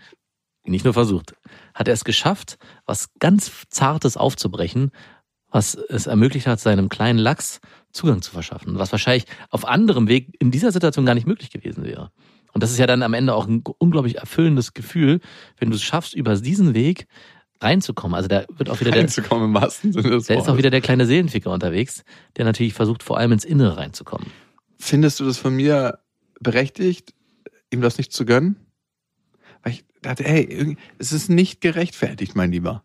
[0.65, 1.35] nicht nur versucht,
[1.75, 4.91] hat er es geschafft, was ganz Zartes aufzubrechen,
[5.51, 10.35] was es ermöglicht hat, seinem kleinen Lachs Zugang zu verschaffen, was wahrscheinlich auf anderem Weg
[10.39, 12.11] in dieser Situation gar nicht möglich gewesen wäre.
[12.53, 15.19] Und das ist ja dann am Ende auch ein unglaublich erfüllendes Gefühl,
[15.57, 17.07] wenn du es schaffst, über diesen Weg
[17.61, 18.15] reinzukommen.
[18.15, 20.69] Also da wird auch wieder der, Reinzukommen im wahrsten Sinne des da ist auch wieder
[20.69, 22.03] der kleine Seelenficker unterwegs,
[22.37, 24.27] der natürlich versucht, vor allem ins Innere reinzukommen.
[24.77, 25.99] Findest du das von mir
[26.39, 27.13] berechtigt,
[27.71, 28.57] ihm das nicht zu gönnen?
[29.63, 32.83] Weil ich dachte, hey, es ist nicht gerechtfertigt, mein Lieber.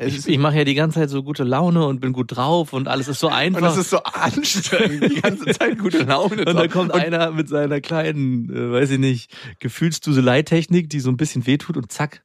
[0.00, 2.72] Es Ich, ich mache ja die ganze Zeit so gute Laune und bin gut drauf
[2.72, 3.62] und alles ist so einfach.
[3.62, 6.44] und es ist so anstrengend, die ganze Zeit gute Laune.
[6.44, 11.16] Und dann kommt einer mit seiner kleinen, äh, weiß ich nicht, Gefühlsduselei-Technik, die so ein
[11.16, 12.22] bisschen wehtut und zack,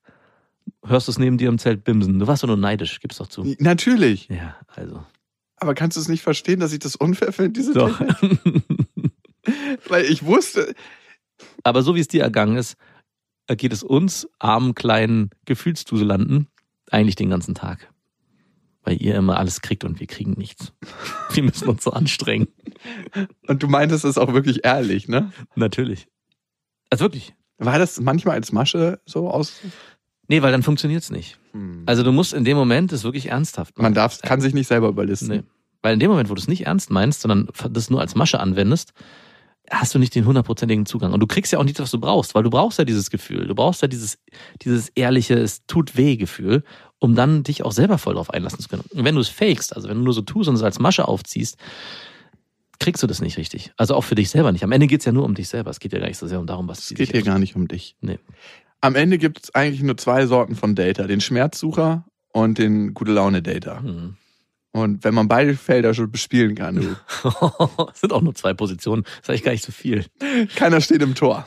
[0.86, 2.20] hörst du es neben dir im Zelt bimsen.
[2.20, 3.56] Du warst doch nur neidisch, gib's doch zu.
[3.60, 4.28] Natürlich.
[4.30, 5.04] Ja, also.
[5.58, 8.00] Aber kannst du es nicht verstehen, dass ich das unfair finde, diese Doch.
[9.88, 10.74] Weil ich wusste,
[11.64, 12.78] Aber so wie es dir ergangen ist,
[13.48, 16.48] geht es uns, armen kleinen Gefühlsduselanden,
[16.90, 17.92] eigentlich den ganzen Tag.
[18.84, 20.74] Weil ihr immer alles kriegt und wir kriegen nichts.
[21.32, 22.50] Wir müssen uns so anstrengen.
[23.48, 25.32] und du meintest es auch wirklich ehrlich, ne?
[25.56, 26.08] Natürlich.
[26.90, 27.34] Also wirklich.
[27.58, 29.62] War das manchmal als Masche so aus?
[30.28, 31.38] Nee, weil dann funktioniert's nicht.
[31.86, 33.84] Also du musst in dem Moment es wirklich ernsthaft machen.
[33.84, 35.28] Man darf, kann sich nicht selber überlisten.
[35.28, 35.44] Nee.
[35.82, 38.40] Weil in dem Moment, wo du es nicht ernst meinst, sondern das nur als Masche
[38.40, 38.94] anwendest,
[39.70, 41.14] hast du nicht den hundertprozentigen Zugang.
[41.14, 43.48] Und du kriegst ja auch nicht, was du brauchst, weil du brauchst ja dieses Gefühl.
[43.48, 44.18] Du brauchst ja dieses,
[44.62, 46.64] dieses ehrliche, es tut weh Gefühl,
[47.00, 48.84] um dann dich auch selber voll drauf einlassen zu können.
[48.90, 51.08] Und wenn du es fakest, also wenn du nur so tust und es als Masche
[51.08, 51.58] aufziehst,
[52.80, 53.72] kriegst du das nicht richtig.
[53.78, 54.64] Also auch für dich selber nicht.
[54.64, 55.70] Am Ende geht's ja nur um dich selber.
[55.70, 57.56] Es geht ja gar nicht so sehr um darum, was Es geht hier gar nicht
[57.56, 57.96] um dich.
[58.02, 58.20] Nee.
[58.84, 61.08] Am Ende gibt es eigentlich nur zwei Sorten von Data.
[61.08, 63.82] Den Schmerzsucher und den Gute-Laune-Data.
[63.82, 64.18] Hm.
[64.74, 66.96] Und wenn man beide Felder schon bespielen kann, du,
[67.94, 69.04] Es sind auch nur zwei Positionen.
[69.04, 70.06] Das ist eigentlich gar nicht so viel.
[70.58, 71.46] keiner steht im Tor.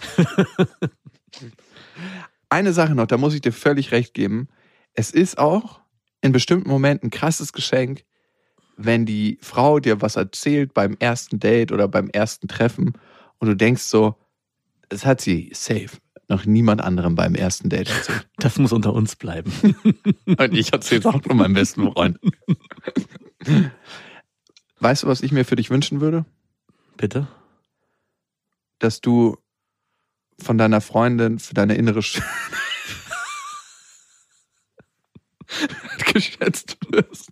[2.49, 4.49] Eine Sache noch, da muss ich dir völlig recht geben.
[4.95, 5.83] Es ist auch
[6.23, 8.05] in bestimmten Momenten ein krasses Geschenk,
[8.79, 12.95] wenn die Frau dir was erzählt beim ersten Date oder beim ersten Treffen
[13.37, 14.15] und du denkst so,
[14.89, 18.27] es hat sie safe noch niemand anderem beim ersten Date erzählt.
[18.39, 19.51] Das muss unter uns bleiben.
[20.27, 22.19] Und ich erzähle es auch nur meinem besten Freund.
[24.79, 26.27] Weißt du, was ich mir für dich wünschen würde?
[26.97, 27.27] Bitte?
[28.79, 29.39] Dass du
[30.39, 32.21] von deiner Freundin für deine innere Sch
[36.13, 37.31] geschätzt wirst.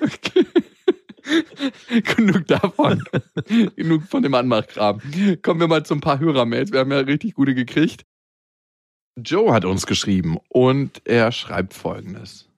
[0.00, 0.35] Okay.
[2.16, 3.02] Genug davon.
[3.76, 5.00] Genug von dem Anmachkram.
[5.42, 6.72] Kommen wir mal zu ein paar Hörermails.
[6.72, 8.04] Wir haben ja richtig gute gekriegt.
[9.16, 12.48] Joe hat uns geschrieben und er schreibt folgendes.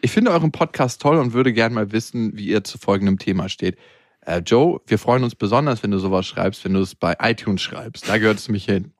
[0.00, 3.48] Ich finde euren Podcast toll und würde gern mal wissen, wie ihr zu folgendem Thema
[3.48, 3.76] steht.
[4.22, 7.60] Äh, Joe, wir freuen uns besonders, wenn du sowas schreibst, wenn du es bei iTunes
[7.60, 8.08] schreibst.
[8.08, 8.92] Da gehört es mich hin.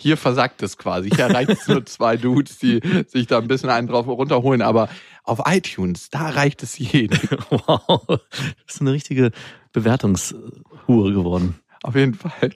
[0.00, 1.10] Hier versackt es quasi.
[1.10, 4.62] Hier reicht es nur zwei Dudes, die sich da ein bisschen einen drauf runterholen.
[4.62, 4.88] Aber
[5.24, 7.18] auf iTunes, da reicht es jedem.
[7.50, 8.06] Wow.
[8.06, 9.32] Das ist eine richtige
[9.72, 11.60] Bewertungshure geworden.
[11.82, 12.54] Auf jeden Fall.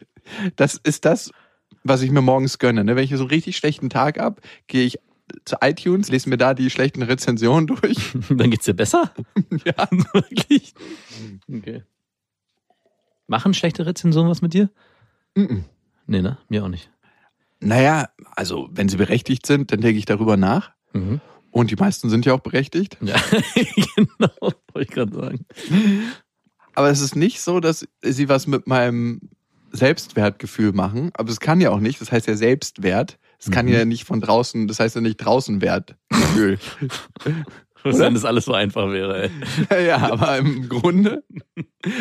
[0.57, 1.31] Das ist das,
[1.83, 2.85] was ich mir morgens gönne.
[2.85, 2.97] Ne?
[2.97, 4.99] Wenn ich so einen richtig schlechten Tag hab, gehe ich
[5.45, 8.13] zu iTunes, lese mir da die schlechten Rezensionen durch.
[8.31, 9.13] Dann geht's dir besser?
[9.65, 9.89] Ja.
[10.13, 10.75] Wirklich?
[11.53, 11.83] Okay.
[13.27, 14.71] Machen schlechte Rezensionen was mit dir?
[15.35, 15.65] Mhm.
[16.07, 16.39] Nee, ne?
[16.49, 16.91] Mir auch nicht.
[17.61, 20.73] Naja, also wenn sie berechtigt sind, dann denke ich darüber nach.
[20.93, 21.21] Mhm.
[21.51, 22.99] Und die meisten sind ja auch berechtigt.
[23.03, 23.17] Ja,
[23.97, 25.47] genau, wollte ich gerade sagen.
[26.75, 29.21] Aber es ist nicht so, dass sie was mit meinem
[29.71, 31.11] Selbstwertgefühl machen.
[31.15, 32.01] Aber es kann ja auch nicht.
[32.01, 33.19] Das heißt ja Selbstwert.
[33.39, 33.73] Es kann Mhm.
[33.73, 36.59] ja nicht von draußen, das heißt ja nicht Draußenwertgefühl.
[37.85, 39.31] Was wenn das alles so einfach wäre,
[39.69, 39.87] ey.
[39.87, 41.23] ja, aber im Grunde,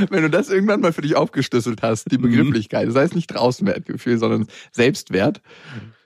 [0.10, 2.22] wenn du das irgendwann mal für dich aufgeschlüsselt hast, die Mhm.
[2.24, 5.42] Begrifflichkeit, das heißt nicht Draußenwertgefühl, sondern Selbstwert,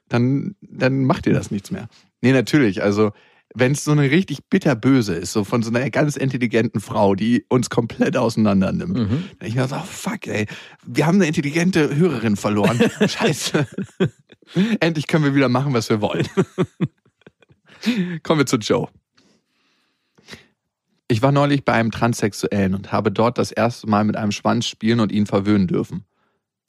[0.10, 1.88] dann, dann macht dir das nichts mehr.
[2.22, 2.82] Nee, natürlich.
[2.82, 3.12] Also,
[3.56, 7.46] wenn es so eine richtig bitterböse ist, so von so einer ganz intelligenten Frau, die
[7.50, 9.24] uns komplett auseinander nimmt, Mhm.
[9.40, 10.48] dann ich mir so, oh, fuck, ey,
[10.86, 12.80] wir haben eine intelligente Hörerin verloren.
[13.08, 13.68] Scheiße.
[14.80, 16.28] Endlich können wir wieder machen, was wir wollen.
[18.24, 18.88] Kommen wir zu Joe.
[21.10, 24.66] Ich war neulich bei einem Transsexuellen und habe dort das erste Mal mit einem Schwanz
[24.68, 26.06] spielen und ihn verwöhnen dürfen.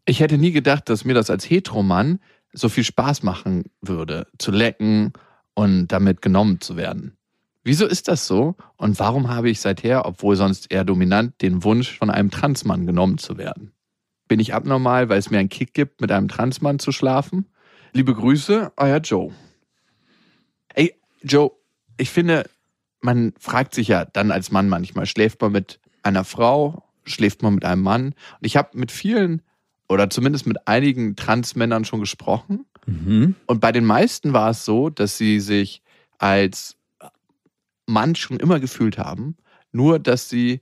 [0.04, 2.20] Ich hätte nie gedacht, dass mir das als Heteromann
[2.52, 5.12] so viel Spaß machen würde, zu lecken
[5.54, 7.16] und damit genommen zu werden.
[7.64, 8.54] Wieso ist das so?
[8.76, 13.18] Und warum habe ich seither, obwohl sonst eher dominant, den Wunsch, von einem Transmann genommen
[13.18, 13.72] zu werden?
[14.28, 17.46] Bin ich abnormal, weil es mir einen Kick gibt, mit einem Transmann zu schlafen?
[17.92, 19.32] Liebe Grüße, euer Joe.
[20.74, 21.50] Ey, Joe,
[21.96, 22.48] ich finde,
[23.00, 27.54] man fragt sich ja dann als Mann manchmal, schläft man mit einer Frau, schläft man
[27.54, 28.06] mit einem Mann?
[28.06, 29.42] Und ich habe mit vielen
[29.88, 32.66] oder zumindest mit einigen Transmännern schon gesprochen.
[32.86, 33.34] Mhm.
[33.46, 35.82] Und bei den meisten war es so, dass sie sich
[36.18, 36.76] als
[37.86, 39.36] Mann schon immer gefühlt haben,
[39.72, 40.60] nur dass sie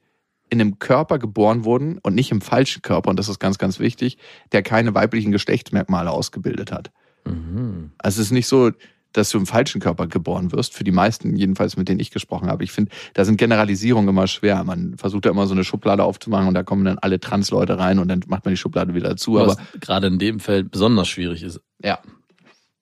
[0.48, 3.80] in einem Körper geboren wurden und nicht im falschen Körper, und das ist ganz, ganz
[3.80, 4.18] wichtig,
[4.52, 6.92] der keine weiblichen Geschlechtsmerkmale ausgebildet hat.
[7.24, 7.90] Mhm.
[7.98, 8.70] Also es ist nicht so,
[9.16, 12.48] dass du im falschen Körper geboren wirst, für die meisten, jedenfalls mit denen ich gesprochen
[12.48, 12.64] habe.
[12.64, 14.62] Ich finde, da sind Generalisierungen immer schwer.
[14.64, 17.98] Man versucht ja immer so eine Schublade aufzumachen und da kommen dann alle Trans-Leute rein
[17.98, 19.34] und dann macht man die Schublade wieder zu.
[19.34, 21.60] Was Aber gerade in dem Feld besonders schwierig ist.
[21.82, 21.98] Ja.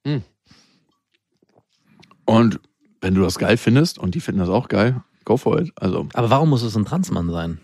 [0.05, 0.23] Hm.
[2.25, 2.59] Und
[3.01, 5.71] wenn du das geil findest und die finden das auch geil, go for it.
[5.75, 7.59] Also Aber warum muss es ein Transmann sein?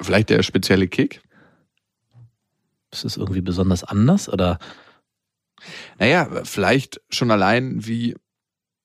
[0.00, 1.22] vielleicht der spezielle Kick.
[2.90, 4.58] Ist es irgendwie besonders anders oder?
[5.98, 8.16] Naja, vielleicht schon allein wie,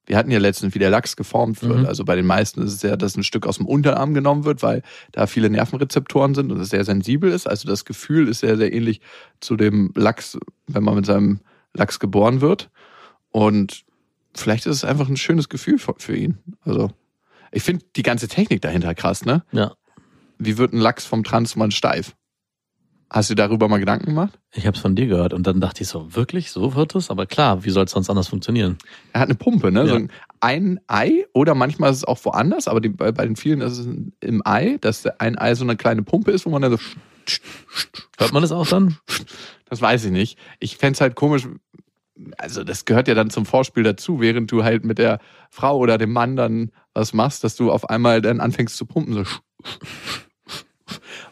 [0.06, 1.80] wir hatten ja letztens, wie der Lachs geformt wird.
[1.80, 1.86] Mhm.
[1.86, 4.64] Also bei den meisten ist es ja, dass ein Stück aus dem Unterarm genommen wird,
[4.64, 7.48] weil da viele Nervenrezeptoren sind und es sehr sensibel ist.
[7.48, 9.02] Also das Gefühl ist sehr, sehr ähnlich
[9.40, 10.38] zu dem Lachs,
[10.68, 11.42] wenn man mit seinem
[11.74, 12.70] Lachs geboren wird.
[13.32, 13.84] Und
[14.34, 16.38] vielleicht ist es einfach ein schönes Gefühl für, für ihn.
[16.62, 16.92] Also
[17.52, 19.44] ich finde die ganze Technik dahinter krass, ne?
[19.52, 19.74] Ja.
[20.38, 22.16] Wie wird ein Lachs vom Transmann steif?
[23.10, 24.38] Hast du darüber mal Gedanken gemacht?
[24.54, 27.10] Ich habe es von dir gehört und dann dachte ich so, wirklich, so wird es?
[27.10, 28.78] Aber klar, wie soll es sonst anders funktionieren?
[29.14, 29.82] Er hat eine Pumpe, ne?
[29.82, 29.88] Ja.
[29.88, 30.08] So
[30.42, 33.78] ein, Ei oder manchmal ist es auch woanders, aber die, bei, bei den vielen ist
[33.78, 33.88] es
[34.20, 36.80] im Ei, dass ein Ei so eine kleine Pumpe ist, wo man dann so.
[38.18, 38.98] Hört man das auch dann?
[39.70, 40.38] Das weiß ich nicht.
[40.60, 41.48] Ich fänd's halt komisch.
[42.38, 45.98] Also, das gehört ja dann zum Vorspiel dazu, während du halt mit der Frau oder
[45.98, 49.14] dem Mann dann was machst, dass du auf einmal dann anfängst zu pumpen.
[49.14, 49.24] So.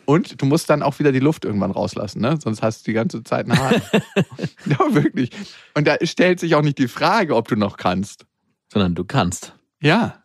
[0.05, 2.37] Und du musst dann auch wieder die Luft irgendwann rauslassen, ne?
[2.41, 3.81] Sonst hast du die ganze Zeit eine Hahn.
[4.65, 5.31] ja, wirklich.
[5.73, 8.25] Und da stellt sich auch nicht die Frage, ob du noch kannst.
[8.71, 9.55] Sondern du kannst.
[9.81, 10.23] Ja.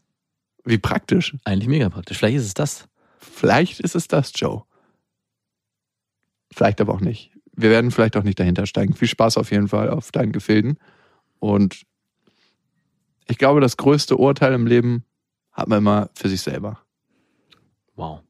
[0.65, 1.37] Wie praktisch.
[1.45, 2.19] Eigentlich mega praktisch.
[2.19, 2.89] Vielleicht ist es das.
[3.19, 4.65] Vielleicht ist es das, Joe.
[6.53, 7.33] Vielleicht aber auch nicht.
[7.53, 8.95] Wir werden vielleicht auch nicht dahinter steigen.
[8.95, 10.79] Viel Spaß auf jeden Fall auf deinen Gefilden.
[11.39, 11.83] Und
[13.29, 15.05] ich glaube, das größte Urteil im Leben
[15.53, 16.81] hat man immer für sich selber.
[17.95, 18.23] Wow.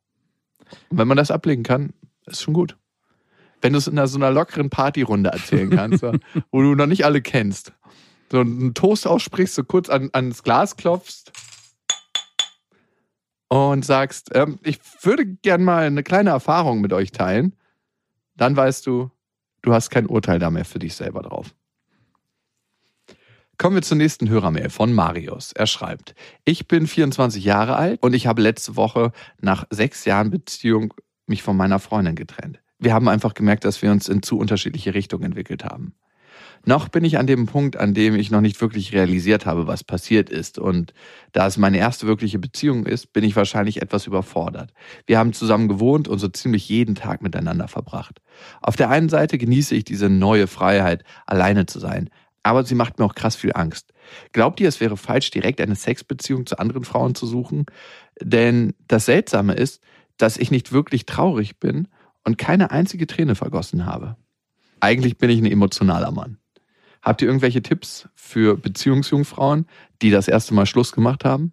[0.89, 1.93] Und wenn man das ablegen kann,
[2.27, 2.77] ist schon gut.
[3.61, 6.03] Wenn du es in einer, so einer lockeren Partyrunde erzählen kannst,
[6.51, 7.73] wo du noch nicht alle kennst.
[8.31, 11.33] So einen Toast aussprichst, so kurz an, ans Glas klopfst
[13.49, 17.57] und sagst, ähm, ich würde gern mal eine kleine Erfahrung mit euch teilen.
[18.37, 19.11] Dann weißt du,
[19.63, 21.53] du hast kein Urteil da mehr für dich selber drauf.
[23.61, 25.53] Kommen wir zur nächsten Hörermail von Marius.
[25.53, 26.15] Er schreibt,
[26.47, 30.95] ich bin 24 Jahre alt und ich habe letzte Woche nach sechs Jahren Beziehung
[31.27, 32.59] mich von meiner Freundin getrennt.
[32.79, 35.93] Wir haben einfach gemerkt, dass wir uns in zu unterschiedliche Richtungen entwickelt haben.
[36.65, 39.85] Noch bin ich an dem Punkt, an dem ich noch nicht wirklich realisiert habe, was
[39.85, 40.59] passiert ist.
[40.59, 40.95] Und
[41.33, 44.73] da es meine erste wirkliche Beziehung ist, bin ich wahrscheinlich etwas überfordert.
[45.05, 48.23] Wir haben zusammen gewohnt und so ziemlich jeden Tag miteinander verbracht.
[48.63, 52.09] Auf der einen Seite genieße ich diese neue Freiheit, alleine zu sein.
[52.43, 53.93] Aber sie macht mir auch krass viel Angst.
[54.33, 57.67] Glaubt ihr, es wäre falsch, direkt eine Sexbeziehung zu anderen Frauen zu suchen?
[58.21, 59.83] Denn das Seltsame ist,
[60.17, 61.89] dass ich nicht wirklich traurig bin
[62.25, 64.17] und keine einzige Träne vergossen habe.
[64.81, 66.39] Eigentlich bin ich ein emotionaler Mann.
[67.03, 69.67] Habt ihr irgendwelche Tipps für Beziehungsjungfrauen,
[70.03, 71.53] die das erste Mal Schluss gemacht haben?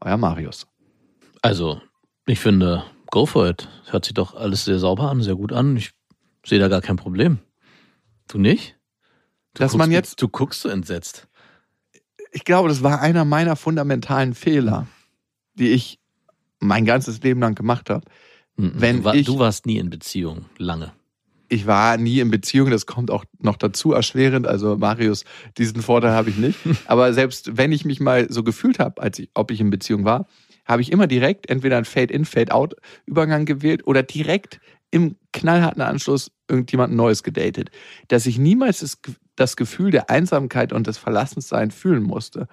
[0.00, 0.66] Euer Marius.
[1.42, 1.80] Also,
[2.26, 3.68] ich finde, go for it.
[3.90, 5.76] Hört sich doch alles sehr sauber an, sehr gut an.
[5.76, 5.90] Ich
[6.44, 7.38] sehe da gar kein Problem.
[8.28, 8.76] Du nicht?
[9.54, 11.28] Du Dass guckst, man jetzt- Du guckst so entsetzt.
[12.32, 14.88] Ich glaube, das war einer meiner fundamentalen Fehler,
[15.54, 16.00] die ich
[16.58, 18.04] mein ganzes Leben lang gemacht habe.
[18.56, 18.72] Mhm.
[18.74, 20.92] Wenn du, war, ich- du warst nie in Beziehung, lange.
[21.48, 24.46] Ich war nie in Beziehung, das kommt auch noch dazu erschwerend.
[24.46, 25.24] Also Marius,
[25.58, 26.58] diesen Vorteil habe ich nicht.
[26.86, 30.04] Aber selbst wenn ich mich mal so gefühlt habe, als ich, ob ich in Beziehung
[30.04, 30.26] war,
[30.64, 34.58] habe ich immer direkt entweder einen Fade-in, Fade-out-Übergang gewählt oder direkt
[34.90, 37.70] im knallharten Anschluss irgendjemand Neues gedatet.
[38.08, 38.98] Dass ich niemals das,
[39.36, 42.48] das Gefühl der Einsamkeit und des Verlassensseins fühlen musste.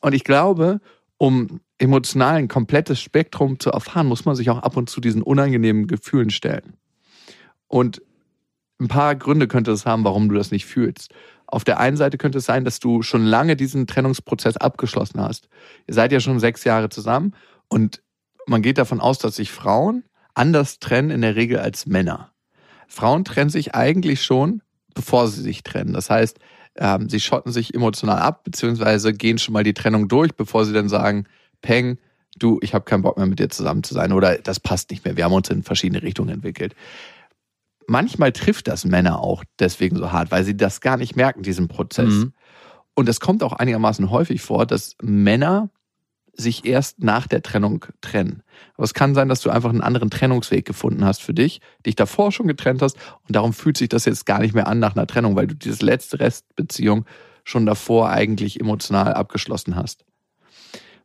[0.00, 0.80] Und ich glaube,
[1.18, 5.22] um emotional ein komplettes Spektrum zu erfahren, muss man sich auch ab und zu diesen
[5.22, 6.74] unangenehmen Gefühlen stellen.
[7.68, 8.02] Und
[8.80, 11.12] ein paar Gründe könnte es haben, warum du das nicht fühlst.
[11.46, 15.48] Auf der einen Seite könnte es sein, dass du schon lange diesen Trennungsprozess abgeschlossen hast.
[15.86, 17.34] Ihr seid ja schon sechs Jahre zusammen
[17.68, 18.02] und
[18.46, 22.32] man geht davon aus, dass sich Frauen anders trennen in der Regel als Männer.
[22.88, 24.62] Frauen trennen sich eigentlich schon,
[24.94, 25.92] bevor sie sich trennen.
[25.92, 26.38] Das heißt,
[26.76, 30.72] ähm, sie schotten sich emotional ab, beziehungsweise gehen schon mal die Trennung durch, bevor sie
[30.72, 31.26] dann sagen,
[31.62, 31.98] Peng,
[32.38, 35.04] du, ich habe keinen Bock mehr mit dir zusammen zu sein oder das passt nicht
[35.04, 35.16] mehr.
[35.16, 36.74] Wir haben uns in verschiedene Richtungen entwickelt
[37.86, 41.68] manchmal trifft das Männer auch deswegen so hart, weil sie das gar nicht merken, diesen
[41.68, 42.12] Prozess.
[42.12, 42.32] Mhm.
[42.94, 45.70] Und es kommt auch einigermaßen häufig vor, dass Männer
[46.36, 48.42] sich erst nach der Trennung trennen.
[48.74, 51.96] Aber es kann sein, dass du einfach einen anderen Trennungsweg gefunden hast für dich, dich
[51.96, 54.96] davor schon getrennt hast und darum fühlt sich das jetzt gar nicht mehr an nach
[54.96, 57.04] einer Trennung, weil du dieses letzte Restbeziehung
[57.44, 60.04] schon davor eigentlich emotional abgeschlossen hast.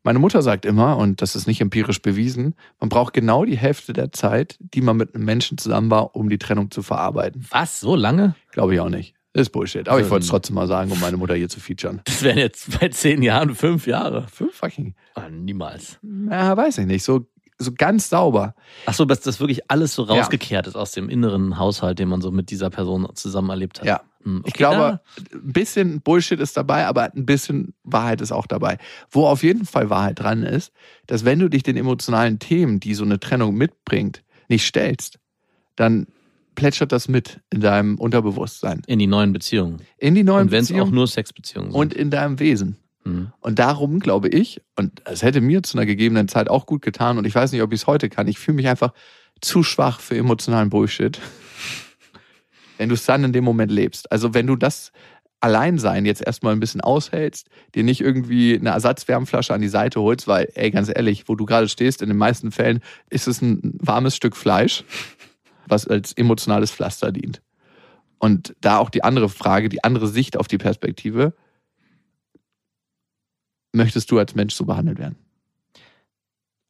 [0.04, 3.92] Meine Mutter sagt immer, und das ist nicht empirisch bewiesen, man braucht genau die Hälfte
[3.92, 7.46] der Zeit, die man mit einem Menschen zusammen war, um die Trennung zu verarbeiten.
[7.50, 7.82] Was?
[7.82, 8.36] So lange?
[8.52, 9.14] Glaube ich auch nicht.
[9.34, 9.88] Ist Bullshit.
[9.88, 10.12] Aber ich Ähm.
[10.12, 12.02] wollte es trotzdem mal sagen, um meine Mutter hier zu featuren.
[12.06, 14.28] Das wären jetzt bei zehn Jahren fünf Jahre.
[14.28, 14.96] Fünf fucking.
[15.16, 16.00] Ah, niemals.
[16.30, 17.04] Ja, weiß ich nicht.
[17.04, 17.28] So,
[17.60, 18.56] so ganz sauber.
[18.88, 20.14] Ach so, dass das wirklich alles so Ja.
[20.16, 23.88] rausgekehrt ist aus dem inneren Haushalt, den man so mit dieser Person zusammen erlebt hat.
[23.88, 24.02] Ja.
[24.24, 25.00] Hm, Ich okay, glaube,
[25.32, 28.78] ein bisschen Bullshit ist dabei, aber ein bisschen Wahrheit ist auch dabei.
[29.12, 30.74] Wo auf jeden Fall Wahrheit dran ist,
[31.06, 35.20] dass wenn du dich den emotionalen Themen, die so eine Trennung mitbringt, nicht stellst,
[35.76, 36.08] dann
[36.60, 39.82] plätschert das mit in deinem Unterbewusstsein, in die neuen Beziehungen.
[39.98, 41.80] in die neuen Und wenn es auch Beziehungen nur Sexbeziehungen sind.
[41.80, 42.78] und in deinem Wesen.
[43.06, 43.32] Hm.
[43.40, 47.18] Und darum glaube ich, und es hätte mir zu einer gegebenen Zeit auch gut getan,
[47.18, 48.94] und ich weiß nicht, ob ich es heute kann, ich fühle mich einfach
[49.40, 51.18] zu schwach für emotionalen Bullshit,
[52.78, 54.12] wenn du es dann in dem Moment lebst.
[54.12, 54.92] Also wenn du das
[55.40, 60.28] Alleinsein jetzt erstmal ein bisschen aushältst, dir nicht irgendwie eine Ersatzwärmflasche an die Seite holst,
[60.28, 63.78] weil, ey, ganz ehrlich, wo du gerade stehst, in den meisten Fällen ist es ein
[63.80, 64.84] warmes Stück Fleisch,
[65.70, 67.42] was als emotionales Pflaster dient.
[68.18, 71.34] Und da auch die andere Frage, die andere Sicht auf die Perspektive,
[73.72, 75.18] möchtest du als Mensch so behandelt werden?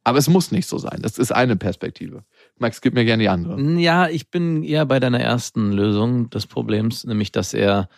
[0.04, 1.02] Aber es muss nicht so sein.
[1.02, 2.24] Das ist eine Perspektive.
[2.58, 3.62] Max, gib mir gerne die andere.
[3.80, 7.90] Ja, ich bin eher bei deiner ersten Lösung des Problems, nämlich dass er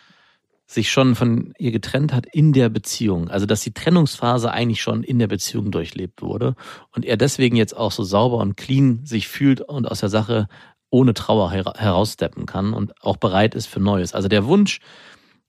[0.65, 3.29] sich schon von ihr getrennt hat in der Beziehung.
[3.29, 6.55] Also dass die Trennungsphase eigentlich schon in der Beziehung durchlebt wurde
[6.95, 10.47] und er deswegen jetzt auch so sauber und clean sich fühlt und aus der Sache
[10.91, 14.13] ohne Trauer her heraussteppen kann und auch bereit ist für Neues.
[14.13, 14.79] Also der Wunsch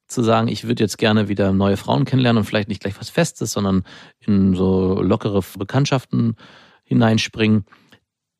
[0.07, 3.11] zu sagen, ich würde jetzt gerne wieder neue Frauen kennenlernen und vielleicht nicht gleich was
[3.11, 3.83] Festes, sondern
[4.21, 6.37] in so lockere Bekanntschaften
[6.85, 7.65] hineinspringen,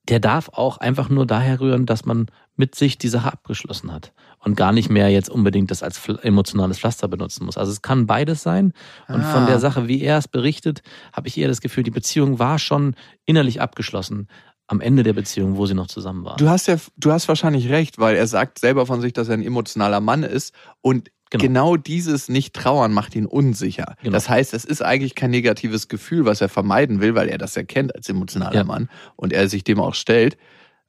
[0.09, 4.13] der darf auch einfach nur daher rühren, dass man mit sich die Sache abgeschlossen hat
[4.41, 7.57] und gar nicht mehr jetzt unbedingt das als emotionales Pflaster benutzen muss.
[7.57, 8.73] Also es kann beides sein.
[9.09, 9.47] Und von Ah.
[9.47, 12.95] der Sache, wie er es berichtet, habe ich eher das Gefühl, die Beziehung war schon
[13.25, 14.29] innerlich abgeschlossen
[14.73, 16.39] am Ende der Beziehung, wo sie noch zusammen waren.
[16.39, 19.35] Du hast ja, du hast wahrscheinlich recht, weil er sagt selber von sich, dass er
[19.35, 21.45] ein emotionaler Mann ist und Genau.
[21.45, 23.95] genau, dieses Nicht-Trauern macht ihn unsicher.
[24.03, 24.13] Genau.
[24.13, 27.57] Das heißt, es ist eigentlich kein negatives Gefühl, was er vermeiden will, weil er das
[27.57, 28.65] erkennt als emotionaler Ja.
[28.65, 30.37] Mann und er sich dem auch stellt.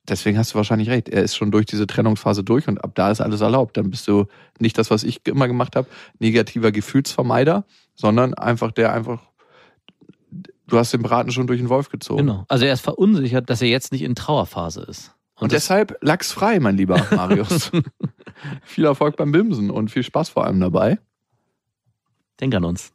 [0.05, 1.07] Deswegen hast du wahrscheinlich recht.
[1.07, 3.77] Er ist schon durch diese Trennungsphase durch und ab da ist alles erlaubt.
[3.77, 4.25] Dann bist du
[4.59, 5.87] nicht das, was ich immer gemacht habe,
[6.19, 7.63] negativer Gefühlsvermeider,
[7.95, 9.21] sondern einfach der einfach,
[10.67, 12.25] du hast den Braten schon durch den Wolf gezogen.
[12.25, 12.45] Genau.
[12.47, 15.11] Also er ist verunsichert, dass er jetzt nicht in Trauerphase ist.
[15.35, 17.71] Und, das- deshalb lachsfrei, mein lieber Marius.
[18.63, 20.99] viel Erfolg beim Bimsen und viel Spaß vor allem dabei.
[22.39, 22.93] denk an uns.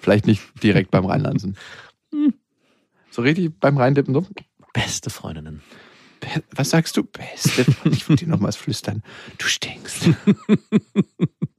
[0.00, 1.56] Vielleicht nicht direkt beim Reinlansen.
[2.12, 2.34] Hm.
[3.10, 4.14] So richtig beim Reindippen.
[4.14, 4.26] So.
[4.72, 5.62] Beste Freundinnen.
[6.20, 7.04] Be- Was sagst du?
[7.04, 7.66] Beste.
[7.90, 9.02] Ich würde dir nochmals flüstern.
[9.38, 10.08] Du stinkst.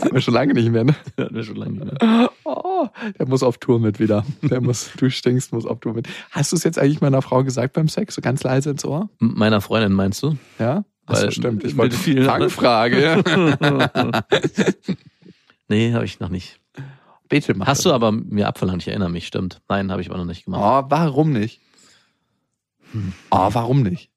[0.00, 0.94] Haben wir schon lange nicht mehr, ne?
[1.18, 2.30] Hatten wir schon lange nicht mehr.
[2.44, 2.86] Oh,
[3.18, 4.24] der muss auf Tour mit wieder.
[4.42, 6.08] Der muss, du stinkst, muss auf Tour mit.
[6.30, 8.14] Hast du es jetzt eigentlich meiner Frau gesagt beim Sex?
[8.14, 9.08] So ganz leise ins Ohr?
[9.20, 10.36] M- Meiner Freundin meinst du?
[10.58, 10.84] Ja?
[11.06, 11.64] Achso, Weil stimmt.
[11.64, 13.22] Ich wollte vielen- Fangfrage.
[15.68, 16.58] Nee, habe ich noch nicht.
[17.28, 17.84] Bitte mach Hast das.
[17.84, 19.60] du aber mir abverlangt, ich erinnere mich, stimmt.
[19.68, 20.60] Nein, habe ich aber noch nicht gemacht.
[20.64, 21.60] Oh, warum nicht?
[22.90, 23.12] Hm.
[23.30, 24.10] Oh, warum nicht?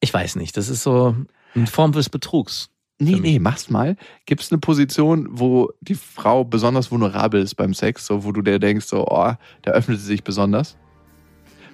[0.00, 1.14] Ich weiß nicht, das ist so
[1.54, 2.70] eine Form des Betrugs.
[2.98, 3.96] Nee, nee, mach's mal.
[4.24, 8.58] Gibt's eine Position, wo die Frau besonders vulnerabel ist beim Sex, so wo du dir
[8.58, 9.32] denkst, so, oh,
[9.62, 10.76] da öffnet sie sich besonders?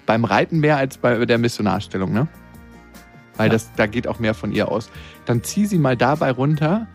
[0.05, 2.27] Beim Reiten mehr als bei der Missionarstellung, ne?
[3.37, 3.53] Weil Ja.
[3.53, 4.89] das, da geht auch mehr von ihr aus.
[5.25, 6.87] Dann zieh sie mal dabei runter,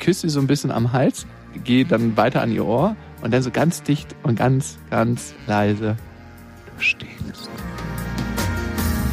[0.00, 1.26] küss sie so ein bisschen am Hals,
[1.62, 5.96] geh dann weiter an ihr Ohr und dann so ganz dicht und ganz, ganz leise.
[6.74, 7.48] Du stinkst.